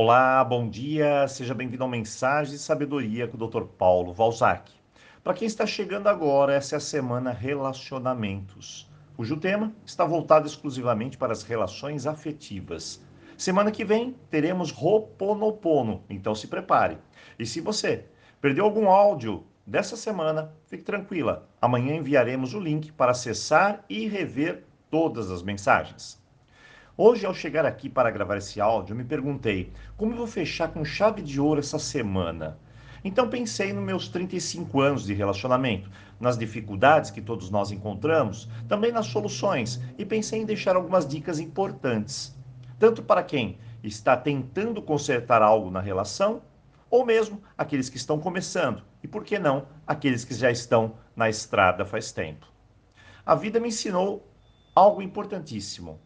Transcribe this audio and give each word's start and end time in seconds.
Olá, 0.00 0.44
bom 0.44 0.70
dia, 0.70 1.26
seja 1.26 1.52
bem-vindo 1.52 1.82
ao 1.82 1.90
Mensagem 1.90 2.52
de 2.52 2.60
Sabedoria 2.60 3.26
com 3.26 3.36
o 3.36 3.48
Dr. 3.48 3.64
Paulo 3.64 4.12
Valzac. 4.12 4.70
Para 5.24 5.34
quem 5.34 5.44
está 5.44 5.66
chegando 5.66 6.06
agora, 6.06 6.54
essa 6.54 6.76
é 6.76 6.78
a 6.78 6.80
semana 6.80 7.32
Relacionamentos, 7.32 8.88
cujo 9.16 9.36
tema 9.38 9.74
está 9.84 10.04
voltado 10.04 10.46
exclusivamente 10.46 11.18
para 11.18 11.32
as 11.32 11.42
relações 11.42 12.06
afetivas. 12.06 13.04
Semana 13.36 13.72
que 13.72 13.84
vem 13.84 14.14
teremos 14.30 14.70
Roponopono, 14.70 16.04
então 16.08 16.32
se 16.32 16.46
prepare. 16.46 16.98
E 17.36 17.44
se 17.44 17.60
você 17.60 18.04
perdeu 18.40 18.66
algum 18.66 18.88
áudio 18.88 19.48
dessa 19.66 19.96
semana, 19.96 20.54
fique 20.68 20.84
tranquila. 20.84 21.48
Amanhã 21.60 21.96
enviaremos 21.96 22.54
o 22.54 22.60
link 22.60 22.92
para 22.92 23.10
acessar 23.10 23.84
e 23.88 24.06
rever 24.06 24.62
todas 24.88 25.28
as 25.28 25.42
mensagens. 25.42 26.22
Hoje, 27.00 27.24
ao 27.24 27.32
chegar 27.32 27.64
aqui 27.64 27.88
para 27.88 28.10
gravar 28.10 28.38
esse 28.38 28.60
áudio, 28.60 28.96
me 28.96 29.04
perguntei 29.04 29.72
como 29.96 30.16
vou 30.16 30.26
fechar 30.26 30.66
com 30.66 30.84
chave 30.84 31.22
de 31.22 31.40
ouro 31.40 31.60
essa 31.60 31.78
semana. 31.78 32.58
Então 33.04 33.30
pensei 33.30 33.72
nos 33.72 33.84
meus 33.84 34.08
35 34.08 34.80
anos 34.80 35.06
de 35.06 35.14
relacionamento, 35.14 35.88
nas 36.18 36.36
dificuldades 36.36 37.12
que 37.12 37.22
todos 37.22 37.50
nós 37.50 37.70
encontramos, 37.70 38.48
também 38.66 38.90
nas 38.90 39.06
soluções 39.06 39.80
e 39.96 40.04
pensei 40.04 40.40
em 40.40 40.44
deixar 40.44 40.74
algumas 40.74 41.06
dicas 41.06 41.38
importantes, 41.38 42.36
tanto 42.80 43.00
para 43.00 43.22
quem 43.22 43.60
está 43.80 44.16
tentando 44.16 44.82
consertar 44.82 45.40
algo 45.40 45.70
na 45.70 45.80
relação, 45.80 46.42
ou 46.90 47.06
mesmo 47.06 47.40
aqueles 47.56 47.88
que 47.88 47.96
estão 47.96 48.18
começando, 48.18 48.82
e 49.04 49.06
por 49.06 49.22
que 49.22 49.38
não, 49.38 49.68
aqueles 49.86 50.24
que 50.24 50.34
já 50.34 50.50
estão 50.50 50.96
na 51.14 51.30
estrada 51.30 51.84
faz 51.84 52.10
tempo. 52.10 52.48
A 53.24 53.36
vida 53.36 53.60
me 53.60 53.68
ensinou 53.68 54.28
algo 54.74 55.00
importantíssimo 55.00 56.00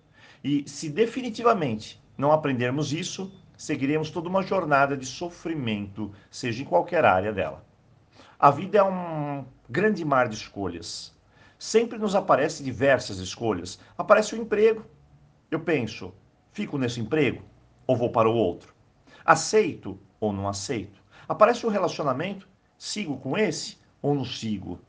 e 0.45 0.69
se 0.69 0.89
definitivamente 0.89 2.03
não 2.19 2.33
aprendermos 2.33 2.93
isso, 2.93 3.33
seguiremos 3.57 4.11
toda 4.11 4.29
uma 4.29 4.43
jornada 4.43 4.97
de 4.97 5.07
sofrimento, 5.07 6.13
seja 6.31 6.63
em 6.63 6.67
qualquer 6.67 7.05
área 7.05 7.33
dela. 7.33 7.65
A 8.39 8.51
vida 8.51 8.79
é 8.79 8.83
um 8.83 9.45
grande 9.69 10.05
mar 10.05 10.29
de 10.29 10.35
escolhas. 10.35 11.17
Sempre 11.59 11.97
nos 11.97 12.17
aparecem 12.17 12.65
diversas 12.65 13.19
escolhas. 13.19 13.79
Aparece 13.97 14.35
o 14.35 14.39
emprego. 14.39 14.85
Eu 15.49 15.61
penso, 15.61 16.13
fico 16.51 16.77
nesse 16.77 17.01
emprego 17.01 17.45
ou 17.87 17.97
vou 17.97 18.11
para 18.11 18.29
o 18.29 18.35
outro? 18.35 18.75
Aceito 19.25 19.97
ou 20.19 20.33
não 20.33 20.49
aceito? 20.49 21.01
Aparece 21.29 21.65
um 21.65 21.71
relacionamento, 21.71 22.49
sigo 22.77 23.17
com 23.17 23.39
esse 23.39 23.79
ou 24.03 24.13
não 24.13 24.25
sigo? 24.25 24.81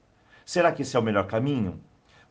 Será 0.44 0.72
que 0.72 0.82
esse 0.82 0.96
é 0.98 1.00
o 1.00 1.04
melhor 1.04 1.28
caminho? 1.28 1.80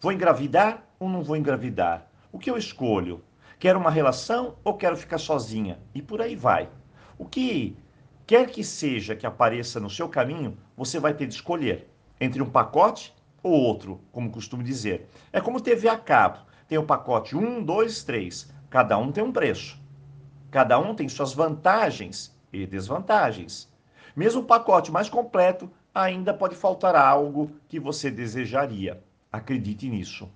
Vou 0.01 0.11
engravidar 0.11 0.84
ou 0.98 1.09
não 1.09 1.23
vou 1.23 1.36
engravidar? 1.36 2.11
O 2.33 2.39
que 2.39 2.49
eu 2.49 2.57
escolho? 2.57 3.23
Quero 3.59 3.79
uma 3.79 3.91
relação 3.91 4.57
ou 4.65 4.73
quero 4.73 4.97
ficar 4.97 5.19
sozinha? 5.19 5.79
E 5.95 6.01
por 6.01 6.23
aí 6.23 6.35
vai. 6.35 6.71
O 7.19 7.27
que 7.27 7.77
quer 8.27 8.49
que 8.49 8.65
seja 8.65 9.15
que 9.15 9.27
apareça 9.27 9.79
no 9.79 9.91
seu 9.91 10.09
caminho, 10.09 10.57
você 10.75 10.99
vai 10.99 11.13
ter 11.13 11.27
de 11.27 11.35
escolher 11.35 11.91
entre 12.19 12.41
um 12.41 12.49
pacote 12.49 13.15
ou 13.43 13.53
outro, 13.53 14.01
como 14.11 14.31
costumo 14.31 14.63
dizer. 14.63 15.11
É 15.31 15.43
como 15.43 15.61
TV 15.61 15.91
a 15.91 15.99
cabo. 15.99 16.39
Tem 16.67 16.79
o 16.79 16.87
pacote 16.87 17.37
1, 17.37 17.63
2, 17.63 18.03
3. 18.03 18.51
Cada 18.71 18.97
um 18.97 19.13
tem 19.13 19.23
um 19.23 19.31
preço. 19.31 19.79
Cada 20.51 20.79
um 20.79 20.95
tem 20.95 21.11
suas 21.11 21.35
vantagens 21.35 22.35
e 22.51 22.67
desvantagens. 22.67 23.71
Mesmo 24.17 24.41
o 24.41 24.47
pacote 24.47 24.91
mais 24.91 25.11
completo, 25.11 25.71
ainda 25.95 26.33
pode 26.33 26.55
faltar 26.55 26.97
algo 26.97 27.51
que 27.69 27.79
você 27.79 28.11
desejaria. 28.11 29.05
Acredite 29.31 29.87
nisso 29.87 30.31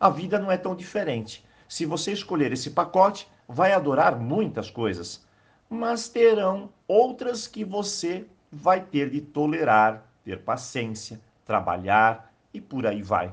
a 0.00 0.08
vida 0.08 0.38
não 0.38 0.50
é 0.50 0.56
tão 0.56 0.74
diferente. 0.74 1.44
Se 1.68 1.84
você 1.84 2.12
escolher 2.12 2.50
esse 2.52 2.70
pacote, 2.70 3.30
vai 3.46 3.72
adorar 3.72 4.18
muitas 4.18 4.70
coisas, 4.70 5.24
mas 5.68 6.08
terão 6.08 6.72
outras 6.88 7.46
que 7.46 7.64
você 7.64 8.24
vai 8.50 8.80
ter 8.80 9.10
de 9.10 9.20
tolerar, 9.20 10.04
ter 10.24 10.40
paciência, 10.42 11.20
trabalhar 11.44 12.32
e 12.52 12.60
por 12.60 12.86
aí 12.86 13.02
vai. 13.02 13.32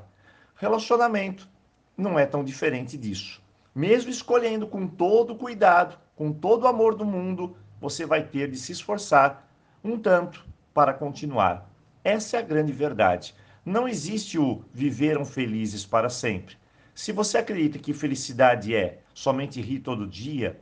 Relacionamento 0.55 1.47
não 1.95 2.19
é 2.19 2.25
tão 2.25 2.43
diferente 2.43 2.97
disso. 2.97 3.41
Mesmo 3.73 4.11
escolhendo 4.11 4.67
com 4.67 4.87
todo 4.87 5.35
cuidado, 5.35 5.97
com 6.15 6.33
todo 6.33 6.63
o 6.63 6.67
amor 6.67 6.95
do 6.95 7.05
mundo, 7.05 7.55
você 7.79 8.05
vai 8.05 8.23
ter 8.23 8.49
de 8.49 8.57
se 8.57 8.71
esforçar 8.71 9.47
um 9.83 9.97
tanto 9.97 10.45
para 10.73 10.93
continuar. 10.93 11.69
Essa 12.03 12.37
é 12.37 12.39
a 12.39 12.43
grande 12.43 12.71
verdade. 12.71 13.33
Não 13.67 13.85
existe 13.85 14.39
o 14.39 14.63
viveram 14.71 15.25
felizes 15.25 15.85
para 15.85 16.07
sempre. 16.07 16.55
Se 16.95 17.11
você 17.11 17.37
acredita 17.37 17.77
que 17.77 17.93
felicidade 17.93 18.73
é 18.73 19.01
somente 19.13 19.59
rir 19.59 19.81
todo 19.81 20.07
dia, 20.07 20.57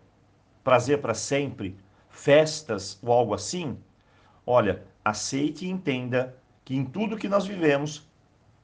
prazer 0.63 0.99
para 0.99 1.13
sempre, 1.13 1.77
festas 2.09 2.97
ou 3.03 3.13
algo 3.13 3.35
assim, 3.35 3.77
olha, 4.43 4.83
aceite 5.03 5.67
e 5.67 5.69
entenda 5.69 6.35
que 6.63 6.75
em 6.75 6.83
tudo 6.83 7.15
que 7.15 7.29
nós 7.29 7.45
vivemos 7.45 8.09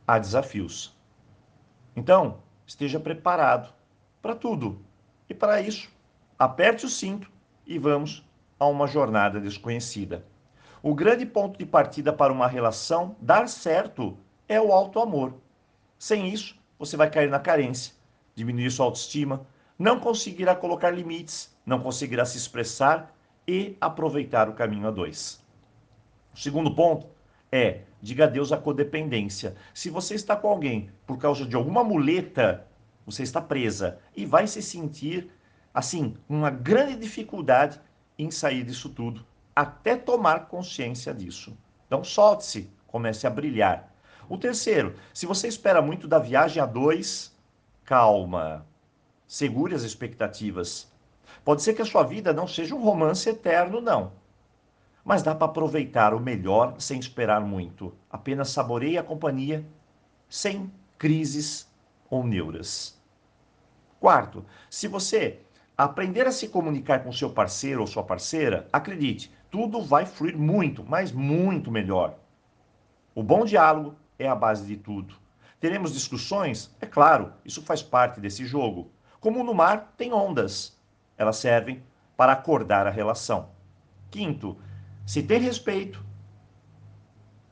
há 0.08 0.18
desafios. 0.18 0.98
Então, 1.96 2.42
esteja 2.66 3.00
preparado 3.00 3.72
para 4.24 4.34
tudo. 4.34 4.84
E 5.30 5.36
para 5.36 5.62
isso, 5.62 5.88
aperte 6.40 6.88
o 6.88 6.90
cinto 6.90 7.32
e 7.64 7.78
vamos 7.78 8.28
a 8.60 8.66
uma 8.66 8.88
jornada 8.88 9.40
desconhecida. 9.40 10.26
O 10.82 10.96
grande 10.96 11.28
ponto 11.28 11.60
de 11.60 11.66
partida 11.68 12.12
para 12.12 12.34
uma 12.34 12.48
relação 12.48 13.16
dar 13.22 13.48
certo 13.48 14.18
é 14.52 14.60
o 14.60 14.74
alto 14.74 15.00
amor. 15.00 15.36
Sem 15.98 16.28
isso, 16.28 16.56
você 16.78 16.98
vai 16.98 17.10
cair 17.10 17.30
na 17.30 17.40
carência, 17.40 17.94
diminuir 18.36 18.70
sua 18.70 18.86
autoestima, 18.86 19.48
não 19.80 19.98
conseguirá 19.98 20.54
colocar 20.54 20.92
limites, 20.92 21.56
não 21.66 21.80
conseguirá 21.80 22.26
se 22.26 22.38
expressar 22.38 23.16
e 23.48 23.78
aproveitar 23.80 24.50
o 24.50 24.54
caminho 24.54 24.90
a 24.90 24.92
dois. 24.92 25.42
O 26.34 26.38
segundo 26.38 26.76
ponto 26.76 27.08
é 27.50 27.84
diga 28.02 28.26
adeus 28.26 28.52
à 28.52 28.58
codependência. 28.58 29.56
Se 29.74 29.90
você 29.90 30.16
está 30.16 30.36
com 30.36 30.50
alguém 30.50 30.90
por 31.08 31.18
causa 31.18 31.46
de 31.46 31.56
alguma 31.56 31.82
muleta, 31.82 32.68
você 33.06 33.24
está 33.24 33.40
presa 33.40 34.00
e 34.14 34.26
vai 34.26 34.48
se 34.48 34.62
sentir 34.62 35.32
assim, 35.74 36.18
uma 36.28 36.50
grande 36.50 36.98
dificuldade 36.98 37.80
em 38.20 38.30
sair 38.30 38.66
disso 38.66 38.90
tudo, 38.90 39.26
até 39.56 39.96
tomar 39.96 40.48
consciência 40.48 41.14
disso. 41.14 41.58
Então 41.88 42.04
solte-se, 42.04 42.70
comece 42.86 43.26
a 43.26 43.30
brilhar. 43.30 43.91
O 44.32 44.38
terceiro, 44.38 44.96
se 45.14 45.26
você 45.26 45.50
espera 45.50 45.82
muito 45.82 46.08
da 46.08 46.18
viagem 46.18 46.64
a 46.64 46.66
dois, 46.66 47.36
calma. 47.84 48.66
Segure 49.28 49.76
as 49.76 49.84
expectativas. 49.84 50.90
Pode 51.44 51.62
ser 51.62 51.74
que 51.74 51.82
a 51.82 51.86
sua 51.86 52.04
vida 52.04 52.32
não 52.32 52.48
seja 52.48 52.74
um 52.74 52.82
romance 52.82 53.28
eterno, 53.28 53.82
não. 53.82 54.14
Mas 55.04 55.22
dá 55.22 55.36
para 55.36 55.48
aproveitar 55.48 56.14
o 56.14 56.20
melhor 56.22 56.80
sem 56.80 56.98
esperar 56.98 57.42
muito. 57.42 57.94
Apenas 58.10 58.52
saboreie 58.52 58.98
a 58.98 59.04
companhia, 59.04 59.68
sem 60.30 60.72
crises 60.98 61.70
ou 62.10 62.24
neuras. 62.24 62.98
Quarto, 64.00 64.46
se 64.70 64.88
você 64.88 65.42
aprender 65.78 66.26
a 66.26 66.32
se 66.32 66.48
comunicar 66.48 67.04
com 67.04 67.12
seu 67.12 67.32
parceiro 67.32 67.82
ou 67.82 67.88
sua 67.88 68.04
parceira, 68.04 68.66
acredite, 68.72 69.30
tudo 69.50 69.82
vai 69.82 70.06
fluir 70.06 70.38
muito, 70.38 70.86
mas 70.86 71.12
muito 71.12 71.70
melhor. 71.70 72.18
O 73.14 73.22
bom 73.22 73.44
diálogo 73.44 74.00
é 74.22 74.28
a 74.28 74.36
base 74.36 74.66
de 74.66 74.78
tudo. 74.78 75.16
Teremos 75.60 75.94
discussões? 75.94 76.76
É 76.80 76.86
claro, 76.86 77.34
isso 77.46 77.62
faz 77.62 77.84
parte 77.84 78.20
desse 78.20 78.46
jogo. 78.46 78.92
Como 79.20 79.44
no 79.44 79.54
mar, 79.54 79.94
tem 79.98 80.14
ondas. 80.14 80.80
Elas 81.18 81.38
servem 81.38 81.84
para 82.18 82.34
acordar 82.34 82.88
a 82.88 82.90
relação. 82.90 83.50
Quinto, 84.10 84.58
se 85.06 85.22
tem 85.22 85.40
respeito, 85.40 86.04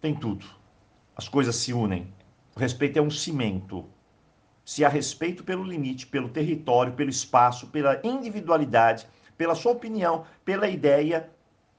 tem 0.01 0.15
tudo. 0.15 0.45
As 1.15 1.27
coisas 1.27 1.55
se 1.55 1.73
unem. 1.73 2.13
O 2.55 2.59
respeito 2.59 2.97
é 2.97 3.01
um 3.01 3.11
cimento. 3.11 3.85
Se 4.65 4.85
há 4.85 4.89
respeito 4.89 5.43
pelo 5.43 5.63
limite, 5.63 6.07
pelo 6.07 6.29
território, 6.29 6.93
pelo 6.93 7.09
espaço, 7.09 7.67
pela 7.67 7.99
individualidade, 8.03 9.07
pela 9.37 9.55
sua 9.55 9.71
opinião, 9.71 10.25
pela 10.43 10.67
ideia, 10.67 11.29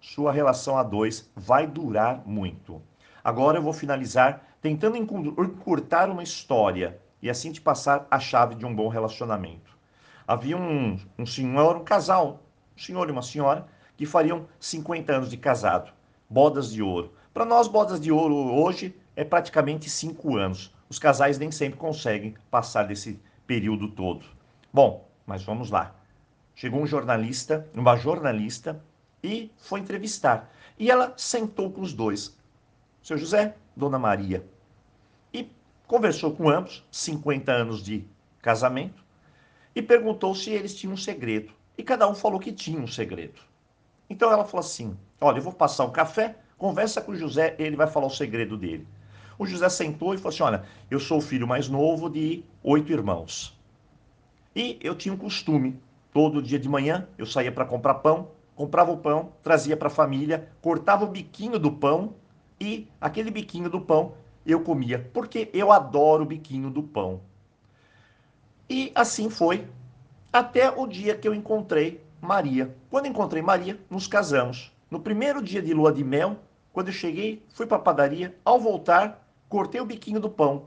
sua 0.01 0.33
relação 0.33 0.79
a 0.79 0.83
dois 0.83 1.31
vai 1.37 1.67
durar 1.67 2.23
muito. 2.27 2.83
Agora 3.23 3.59
eu 3.59 3.63
vou 3.63 3.73
finalizar 3.73 4.50
tentando 4.61 4.97
encurtar 4.97 6.11
uma 6.11 6.23
história 6.23 7.01
e 7.23 7.31
assim 7.31 7.53
te 7.53 7.61
passar 7.61 8.07
a 8.11 8.19
chave 8.19 8.55
de 8.55 8.65
um 8.65 8.75
bom 8.75 8.89
relacionamento. 8.89 9.79
Havia 10.27 10.57
um, 10.57 10.99
um 11.19 11.27
senhor, 11.27 11.77
um 11.77 11.85
casal, 11.85 12.43
um 12.77 12.81
senhor 12.81 13.09
e 13.09 13.13
uma 13.13 13.23
senhora, 13.23 13.67
que 13.97 14.07
fariam 14.07 14.47
50 14.59 15.13
anos 15.13 15.31
de 15.31 15.37
casado, 15.37 15.93
bodas 16.29 16.73
de 16.73 16.83
ouro. 16.83 17.13
Para 17.35 17.45
nós, 17.45 17.69
bodas 17.69 18.01
de 18.01 18.11
ouro 18.11 18.35
hoje 18.35 18.95
é 19.15 19.25
praticamente 19.25 19.91
5 19.91 20.37
anos. 20.37 20.75
Os 20.89 20.99
casais 20.99 21.39
nem 21.39 21.51
sempre 21.51 21.79
conseguem 21.79 22.35
passar 22.51 22.85
desse 22.85 23.21
período 23.47 23.89
todo. 23.89 24.25
Bom, 24.73 25.09
mas 25.27 25.43
vamos 25.43 25.71
lá. 25.71 25.95
Chegou 26.55 26.81
um 26.81 26.87
jornalista, 26.87 27.69
uma 27.75 27.97
jornalista, 27.97 28.83
e 29.23 29.51
foi 29.57 29.81
entrevistar. 29.81 30.51
E 30.79 30.91
ela 30.91 31.13
sentou 31.17 31.71
com 31.71 31.81
os 31.81 31.93
dois. 31.93 32.37
Seu 33.03 33.17
José, 33.17 33.55
Dona 33.81 33.99
Maria. 33.99 34.47
E 35.33 35.51
conversou 35.87 36.33
com 36.33 36.49
ambos, 36.51 36.85
50 36.93 37.51
anos 37.51 37.83
de 37.83 38.05
casamento, 38.43 39.03
e 39.75 39.81
perguntou 39.81 40.35
se 40.35 40.51
eles 40.51 40.75
tinham 40.77 40.93
um 40.93 40.99
segredo. 40.99 41.53
E 41.77 41.83
cada 41.83 42.07
um 42.07 42.15
falou 42.15 42.39
que 42.39 42.53
tinha 42.53 42.79
um 42.79 42.87
segredo. 42.87 43.41
Então 44.09 44.31
ela 44.31 44.45
falou 44.45 44.61
assim: 44.61 44.97
Olha, 45.21 45.39
eu 45.39 45.43
vou 45.43 45.53
passar 45.53 45.85
o 45.85 45.91
café, 45.91 46.37
conversa 46.59 47.01
com 47.01 47.13
o 47.13 47.17
José, 47.17 47.57
ele 47.59 47.75
vai 47.75 47.87
falar 47.87 48.07
o 48.07 48.11
segredo 48.11 48.57
dele. 48.57 48.87
O 49.39 49.47
José 49.47 49.69
sentou 49.71 50.13
e 50.13 50.19
falou 50.19 50.29
assim: 50.29 50.43
Olha, 50.43 50.65
eu 50.91 51.01
sou 51.01 51.19
o 51.19 51.23
filho 51.23 51.49
mais 51.49 51.69
novo 51.69 52.11
de 52.11 52.45
oito 52.63 52.93
irmãos. 52.93 53.59
E 54.55 54.79
eu 54.83 54.95
tinha 54.95 55.15
um 55.15 55.17
costume, 55.17 55.81
todo 56.13 56.43
dia 56.43 56.59
de 56.59 56.69
manhã 56.69 57.09
eu 57.17 57.25
saía 57.25 57.51
para 57.51 57.65
comprar 57.65 57.95
pão, 57.95 58.33
comprava 58.55 58.93
o 58.93 58.99
pão, 58.99 59.33
trazia 59.43 59.77
para 59.77 59.87
a 59.89 59.91
família, 59.91 60.51
cortava 60.61 61.05
o 61.05 61.09
biquinho 61.09 61.59
do 61.59 61.73
pão 61.73 62.15
e 62.61 62.87
aquele 63.01 63.31
biquinho 63.31 63.71
do 63.71 63.81
pão 63.81 64.15
eu 64.45 64.61
comia, 64.61 65.11
porque 65.13 65.49
eu 65.53 65.73
adoro 65.73 66.25
o 66.25 66.27
biquinho 66.27 66.71
do 66.71 66.83
pão. 66.83 67.21
E 68.69 68.93
assim 68.95 69.31
foi, 69.31 69.67
até 70.33 70.71
o 70.71 70.87
dia 70.87 71.17
que 71.17 71.27
eu 71.27 71.35
encontrei 71.35 72.05
Maria. 72.21 72.75
Quando 72.91 73.07
encontrei 73.07 73.43
Maria, 73.43 73.81
nos 73.89 74.07
casamos. 74.07 74.73
No 74.91 75.01
primeiro 75.01 75.43
dia 75.43 75.63
de 75.63 75.73
lua 75.73 75.93
de 75.93 76.05
mel, 76.05 76.37
quando 76.73 76.89
eu 76.89 76.93
cheguei, 76.93 77.43
fui 77.53 77.67
para 77.67 77.79
a 77.79 77.81
padaria, 77.81 78.37
ao 78.45 78.61
voltar, 78.61 79.27
cortei 79.49 79.81
o 79.81 79.87
biquinho 79.87 80.21
do 80.21 80.31
pão. 80.31 80.67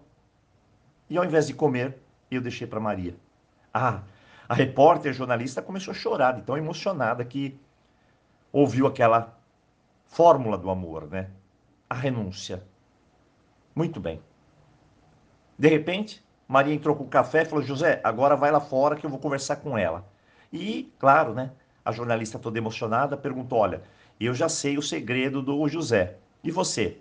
E 1.09 1.17
ao 1.17 1.23
invés 1.23 1.47
de 1.47 1.53
comer, 1.53 1.97
eu 2.31 2.41
deixei 2.41 2.65
para 2.65 2.79
Maria. 2.79 3.15
Ah, 3.73 4.01
a 4.47 4.53
repórter, 4.53 5.11
a 5.11 5.13
jornalista, 5.13 5.61
começou 5.61 5.91
a 5.91 5.95
chorar, 5.95 6.41
tão 6.41 6.57
emocionada 6.57 7.23
que 7.23 7.57
ouviu 8.51 8.87
aquela 8.87 9.37
fórmula 10.05 10.57
do 10.57 10.69
amor, 10.69 11.07
né? 11.07 11.29
A 11.93 11.95
renúncia. 11.95 12.63
Muito 13.75 13.99
bem. 13.99 14.19
De 15.55 15.67
repente, 15.67 16.25
Maria 16.47 16.73
entrou 16.73 16.95
com 16.95 17.03
o 17.03 17.07
café 17.07 17.43
e 17.43 17.45
falou: 17.45 17.63
José, 17.63 18.01
agora 18.03 18.35
vai 18.35 18.49
lá 18.49 18.59
fora 18.59 18.95
que 18.95 19.05
eu 19.05 19.11
vou 19.11 19.19
conversar 19.19 19.57
com 19.57 19.77
ela. 19.77 20.03
E, 20.51 20.91
claro, 20.97 21.35
né? 21.35 21.51
A 21.85 21.91
jornalista 21.91 22.39
toda 22.39 22.57
emocionada 22.57 23.15
perguntou: 23.15 23.59
Olha, 23.59 23.83
eu 24.19 24.33
já 24.33 24.49
sei 24.49 24.75
o 24.75 24.81
segredo 24.81 25.39
do 25.39 25.67
José. 25.67 26.17
E 26.43 26.49
você? 26.49 26.97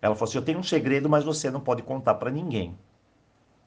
Ela 0.00 0.14
falou 0.14 0.28
assim: 0.28 0.38
Eu 0.38 0.44
tenho 0.44 0.60
um 0.60 0.62
segredo, 0.62 1.08
mas 1.08 1.24
você 1.24 1.50
não 1.50 1.60
pode 1.60 1.82
contar 1.82 2.14
para 2.14 2.30
ninguém. 2.30 2.78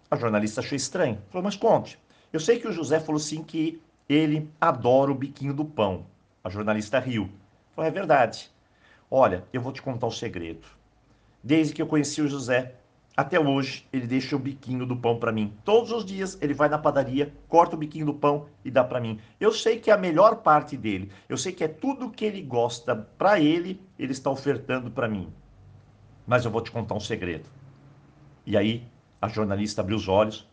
A 0.10 0.16
jornalista 0.16 0.62
achou 0.62 0.78
estranho. 0.78 1.22
Falou: 1.30 1.44
Mas 1.44 1.58
conte. 1.58 2.00
Eu 2.32 2.40
sei 2.40 2.58
que 2.58 2.70
o 2.70 2.72
José 2.72 3.02
falou 3.02 3.20
assim 3.20 3.44
que 3.44 3.82
ele 4.08 4.50
adora 4.62 5.12
o 5.12 5.16
biquinho 5.16 5.54
do 5.54 5.66
pão. 5.66 6.06
A 6.42 6.50
jornalista 6.50 7.00
riu. 7.00 7.30
Falou: 7.76 7.90
É 7.90 7.92
verdade. 7.92 8.50
Olha, 9.10 9.46
eu 9.54 9.62
vou 9.62 9.72
te 9.72 9.82
contar 9.82 10.08
um 10.08 10.12
segredo. 10.12 10.68
Desde 11.44 11.74
que 11.74 11.82
eu 11.82 11.88
conheci 11.88 12.22
o 12.22 12.28
José, 12.28 12.76
até 13.16 13.40
hoje, 13.40 13.88
ele 13.92 14.06
deixa 14.06 14.36
o 14.36 14.40
biquinho 14.40 14.86
do 14.86 14.96
pão 14.96 15.18
para 15.18 15.32
mim. 15.32 15.52
Todos 15.66 15.92
os 15.92 16.06
dias 16.06 16.38
ele 16.40 16.54
vai 16.54 16.70
na 16.70 16.78
padaria, 16.78 17.34
corta 17.48 17.76
o 17.76 17.80
biquinho 17.80 18.06
do 18.06 18.14
pão 18.14 18.46
e 18.64 18.70
dá 18.70 18.84
para 18.84 19.00
mim. 19.00 19.20
Eu 19.40 19.52
sei 19.52 19.80
que 19.80 19.90
é 19.90 19.94
a 19.94 19.98
melhor 19.98 20.44
parte 20.44 20.78
dele. 20.78 21.12
Eu 21.28 21.36
sei 21.36 21.52
que 21.52 21.64
é 21.64 21.68
tudo 21.68 22.12
que 22.12 22.24
ele 22.24 22.44
gosta 22.44 22.96
para 22.96 23.40
ele, 23.40 23.82
ele 23.98 24.12
está 24.12 24.30
ofertando 24.30 24.92
para 24.92 25.08
mim. 25.08 25.34
Mas 26.28 26.46
eu 26.46 26.52
vou 26.52 26.62
te 26.62 26.70
contar 26.70 26.94
um 26.94 27.00
segredo. 27.00 27.50
E 28.46 28.56
aí, 28.56 28.88
a 29.20 29.28
jornalista 29.28 29.82
abriu 29.82 29.98
os 29.98 30.08
olhos 30.08 30.48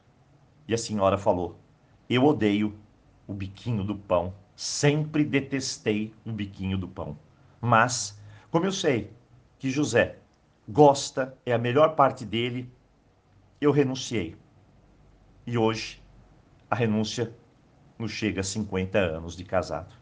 e 0.66 0.72
a 0.72 0.78
senhora 0.78 1.18
falou: 1.18 1.58
Eu 2.08 2.24
odeio 2.24 2.74
o 3.26 3.34
biquinho 3.34 3.84
do 3.84 3.94
pão. 3.94 4.32
Sempre 4.56 5.22
detestei 5.22 6.14
o 6.24 6.32
biquinho 6.32 6.78
do 6.78 6.88
pão. 6.88 7.18
Mas, 7.60 8.18
como 8.54 8.66
eu 8.66 8.70
sei 8.70 9.10
que 9.58 9.68
José 9.68 10.18
gosta, 10.68 11.36
é 11.44 11.52
a 11.52 11.58
melhor 11.58 11.96
parte 11.96 12.24
dele, 12.24 12.72
eu 13.60 13.72
renunciei. 13.72 14.36
E 15.44 15.58
hoje 15.58 16.00
a 16.70 16.76
renúncia 16.76 17.34
nos 17.98 18.12
chega 18.12 18.42
a 18.42 18.44
50 18.44 18.96
anos 18.96 19.36
de 19.36 19.44
casado. 19.44 19.92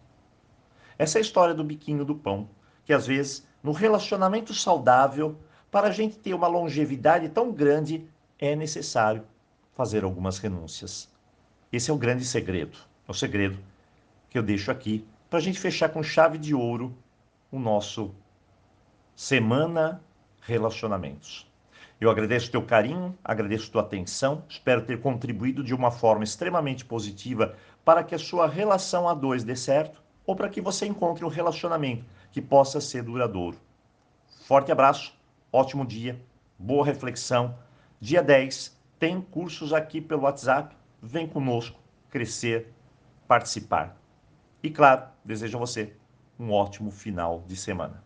Essa 0.98 1.16
é 1.16 1.20
a 1.20 1.22
história 1.22 1.54
do 1.54 1.64
biquinho 1.64 2.04
do 2.04 2.14
pão, 2.14 2.46
que 2.84 2.92
às 2.92 3.06
vezes, 3.06 3.48
no 3.62 3.72
relacionamento 3.72 4.52
saudável, 4.52 5.34
para 5.70 5.88
a 5.88 5.90
gente 5.90 6.18
ter 6.18 6.34
uma 6.34 6.46
longevidade 6.46 7.30
tão 7.30 7.50
grande, 7.50 8.06
é 8.38 8.54
necessário 8.54 9.24
fazer 9.72 10.04
algumas 10.04 10.36
renúncias. 10.36 11.10
Esse 11.72 11.90
é 11.90 11.94
o 11.94 11.96
grande 11.96 12.26
segredo, 12.26 12.76
é 13.08 13.10
o 13.10 13.14
segredo 13.14 13.58
que 14.28 14.36
eu 14.36 14.42
deixo 14.42 14.70
aqui 14.70 15.08
para 15.30 15.38
a 15.38 15.42
gente 15.42 15.58
fechar 15.58 15.88
com 15.88 16.02
chave 16.02 16.36
de 16.36 16.54
ouro 16.54 16.94
o 17.50 17.58
nosso 17.58 18.14
Semana 19.24 20.02
relacionamentos. 20.40 21.48
Eu 22.00 22.10
agradeço 22.10 22.50
teu 22.50 22.60
carinho, 22.60 23.16
agradeço 23.22 23.70
tua 23.70 23.82
atenção, 23.82 24.42
espero 24.48 24.84
ter 24.84 25.00
contribuído 25.00 25.62
de 25.62 25.72
uma 25.72 25.92
forma 25.92 26.24
extremamente 26.24 26.84
positiva 26.84 27.54
para 27.84 28.02
que 28.02 28.16
a 28.16 28.18
sua 28.18 28.48
relação 28.48 29.08
a 29.08 29.14
dois 29.14 29.44
dê 29.44 29.54
certo 29.54 30.02
ou 30.26 30.34
para 30.34 30.48
que 30.48 30.60
você 30.60 30.86
encontre 30.86 31.24
um 31.24 31.28
relacionamento 31.28 32.04
que 32.32 32.42
possa 32.42 32.80
ser 32.80 33.04
duradouro. 33.04 33.56
Forte 34.44 34.72
abraço, 34.72 35.14
ótimo 35.52 35.86
dia, 35.86 36.20
boa 36.58 36.84
reflexão. 36.84 37.56
Dia 38.00 38.24
10 38.24 38.76
tem 38.98 39.20
cursos 39.20 39.72
aqui 39.72 40.00
pelo 40.00 40.22
WhatsApp. 40.22 40.76
Vem 41.00 41.28
conosco 41.28 41.78
crescer, 42.10 42.72
participar. 43.28 43.96
E 44.60 44.68
claro, 44.68 45.04
desejo 45.24 45.58
a 45.58 45.60
você 45.60 45.92
um 46.36 46.50
ótimo 46.50 46.90
final 46.90 47.44
de 47.46 47.54
semana. 47.54 48.02